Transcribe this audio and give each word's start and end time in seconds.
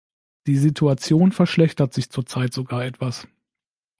Die 0.47 0.57
Situation 0.57 1.31
verschlechtert 1.31 1.93
sich 1.93 2.09
zur 2.09 2.25
Zeit 2.25 2.53
sogar 2.53 2.83
etwas. 2.85 3.27